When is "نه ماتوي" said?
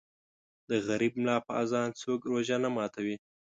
2.63-3.15